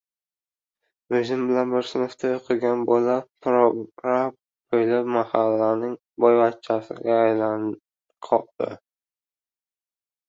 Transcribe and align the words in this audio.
O‘zim 1.17 1.41
bilan 1.49 1.73
bir 1.73 1.87
sinfda 1.89 2.31
o‘qigan 2.37 2.81
bola 2.91 3.17
prorab 3.47 4.39
bo‘lib 4.77 5.11
mahallaning 5.17 5.95
boyvachchasiga 6.27 7.19
aylandiqoldi. 7.27 8.75